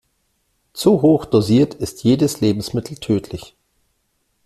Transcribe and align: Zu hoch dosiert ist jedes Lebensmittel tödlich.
Zu 0.73 1.03
hoch 1.03 1.25
dosiert 1.25 1.75
ist 1.75 2.03
jedes 2.03 2.41
Lebensmittel 2.41 2.97
tödlich. 2.97 3.55